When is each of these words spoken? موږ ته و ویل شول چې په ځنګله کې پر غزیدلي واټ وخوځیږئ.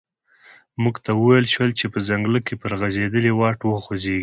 موږ 0.83 0.95
ته 1.05 1.11
و 1.13 1.21
ویل 1.27 1.45
شول 1.53 1.71
چې 1.79 1.85
په 1.93 1.99
ځنګله 2.09 2.39
کې 2.45 2.53
پر 2.61 2.71
غزیدلي 2.81 3.31
واټ 3.39 3.59
وخوځیږئ. 3.65 4.19